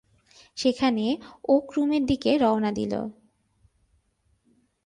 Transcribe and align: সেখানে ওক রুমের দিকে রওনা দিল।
সেখানে 0.57 1.05
ওক 1.49 1.65
রুমের 1.77 2.03
দিকে 2.05 2.31
রওনা 2.37 2.71
দিল। 2.71 2.93